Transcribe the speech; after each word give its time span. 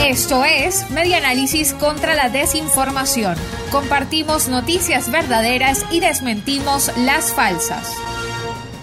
Esto 0.00 0.44
es 0.44 0.90
Media 0.90 1.18
Análisis 1.18 1.74
contra 1.74 2.14
la 2.14 2.28
Desinformación. 2.28 3.36
Compartimos 3.70 4.48
noticias 4.48 5.10
verdaderas 5.10 5.84
y 5.90 6.00
desmentimos 6.00 6.90
las 6.98 7.34
falsas. 7.34 7.94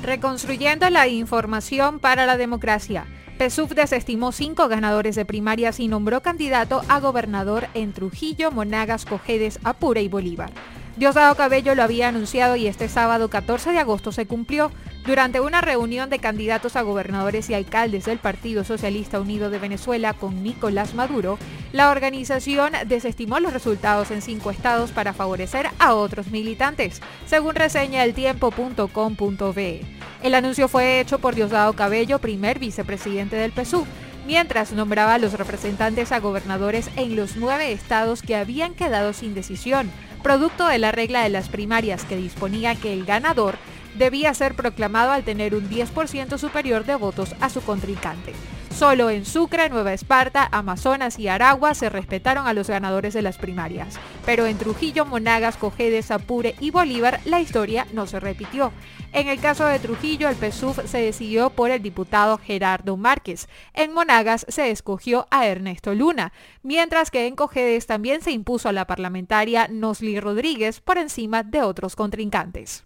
Reconstruyendo 0.03 0.89
la 0.89 1.07
información 1.07 1.99
para 1.99 2.25
la 2.25 2.37
democracia. 2.37 3.05
PSUV 3.39 3.73
desestimó 3.73 4.31
cinco 4.31 4.67
ganadores 4.67 5.15
de 5.15 5.25
primarias 5.25 5.79
y 5.79 5.87
nombró 5.87 6.21
candidato 6.21 6.83
a 6.87 6.99
gobernador 6.99 7.67
en 7.73 7.93
Trujillo, 7.93 8.51
Monagas, 8.51 9.05
Cojedes, 9.05 9.59
Apure 9.63 10.03
y 10.03 10.07
Bolívar. 10.07 10.51
Diosdado 10.97 11.35
Cabello 11.35 11.73
lo 11.73 11.83
había 11.83 12.09
anunciado 12.09 12.55
y 12.55 12.67
este 12.67 12.89
sábado 12.89 13.29
14 13.29 13.71
de 13.71 13.79
agosto 13.79 14.11
se 14.11 14.27
cumplió. 14.27 14.71
Durante 15.05 15.39
una 15.39 15.61
reunión 15.61 16.11
de 16.11 16.19
candidatos 16.19 16.75
a 16.75 16.83
gobernadores 16.83 17.49
y 17.49 17.55
alcaldes 17.55 18.05
del 18.05 18.19
Partido 18.19 18.63
Socialista 18.63 19.19
Unido 19.19 19.49
de 19.49 19.57
Venezuela 19.57 20.13
con 20.13 20.43
Nicolás 20.43 20.93
Maduro, 20.93 21.39
la 21.73 21.89
organización 21.89 22.73
desestimó 22.85 23.39
los 23.39 23.51
resultados 23.51 24.11
en 24.11 24.21
cinco 24.21 24.51
estados 24.51 24.91
para 24.91 25.13
favorecer 25.13 25.67
a 25.79 25.95
otros 25.95 26.27
militantes, 26.27 27.01
según 27.25 27.55
reseña 27.55 28.03
el 28.03 28.13
tiempo.com.be. 28.13 29.81
El 30.21 30.35
anuncio 30.35 30.67
fue 30.67 30.99
hecho 30.99 31.17
por 31.17 31.33
Diosdado 31.33 31.73
Cabello, 31.73 32.19
primer 32.19 32.59
vicepresidente 32.59 33.35
del 33.35 33.53
PSUV, 33.53 33.87
mientras 34.27 34.71
nombraba 34.71 35.15
a 35.15 35.19
los 35.19 35.33
representantes 35.33 36.11
a 36.11 36.19
gobernadores 36.19 36.91
en 36.95 37.15
los 37.15 37.37
nueve 37.37 37.71
estados 37.71 38.21
que 38.21 38.35
habían 38.35 38.75
quedado 38.75 39.13
sin 39.13 39.33
decisión, 39.33 39.89
producto 40.21 40.67
de 40.67 40.77
la 40.77 40.91
regla 40.91 41.23
de 41.23 41.29
las 41.29 41.49
primarias 41.49 42.05
que 42.05 42.17
disponía 42.17 42.75
que 42.75 42.93
el 42.93 43.03
ganador 43.03 43.57
debía 43.95 44.33
ser 44.33 44.55
proclamado 44.55 45.11
al 45.11 45.23
tener 45.23 45.55
un 45.55 45.69
10% 45.69 46.37
superior 46.37 46.85
de 46.85 46.95
votos 46.95 47.35
a 47.39 47.49
su 47.49 47.61
contrincante. 47.61 48.33
Solo 48.75 49.09
en 49.09 49.25
Sucre, 49.25 49.69
Nueva 49.69 49.93
Esparta, 49.93 50.47
Amazonas 50.51 51.19
y 51.19 51.27
Aragua 51.27 51.75
se 51.75 51.89
respetaron 51.89 52.47
a 52.47 52.53
los 52.53 52.67
ganadores 52.67 53.13
de 53.13 53.21
las 53.21 53.37
primarias. 53.37 53.99
Pero 54.25 54.47
en 54.47 54.57
Trujillo, 54.57 55.05
Monagas, 55.05 55.57
Cojedes, 55.57 56.09
Apure 56.09 56.55
y 56.59 56.71
Bolívar 56.71 57.19
la 57.25 57.41
historia 57.41 57.85
no 57.93 58.07
se 58.07 58.19
repitió. 58.19 58.71
En 59.13 59.27
el 59.27 59.39
caso 59.39 59.65
de 59.65 59.77
Trujillo, 59.77 60.29
el 60.29 60.35
PSUV 60.35 60.87
se 60.87 60.99
decidió 60.99 61.49
por 61.51 61.69
el 61.69 61.83
diputado 61.83 62.37
Gerardo 62.37 62.97
Márquez. 62.97 63.49
En 63.73 63.93
Monagas 63.93 64.45
se 64.47 64.71
escogió 64.71 65.27
a 65.29 65.45
Ernesto 65.45 65.93
Luna, 65.93 66.31
mientras 66.63 67.11
que 67.11 67.27
en 67.27 67.35
Cojedes 67.35 67.85
también 67.85 68.21
se 68.21 68.31
impuso 68.31 68.69
a 68.69 68.73
la 68.73 68.87
parlamentaria 68.87 69.67
Nosli 69.67 70.19
Rodríguez 70.19 70.79
por 70.79 70.97
encima 70.97 71.43
de 71.43 71.61
otros 71.61 71.95
contrincantes. 71.95 72.85